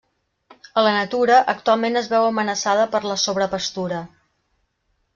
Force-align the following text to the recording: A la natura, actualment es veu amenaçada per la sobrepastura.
A 0.81 0.85
la 0.87 0.93
natura, 0.95 1.35
actualment 1.53 2.01
es 2.03 2.09
veu 2.15 2.27
amenaçada 2.31 2.91
per 2.97 3.05
la 3.13 3.21
sobrepastura. 3.29 4.05